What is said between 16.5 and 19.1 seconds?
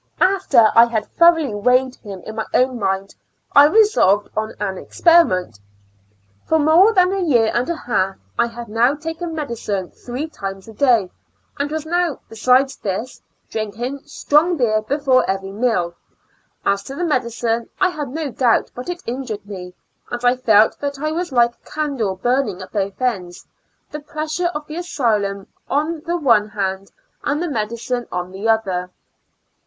as to the medicine I had no doubt but it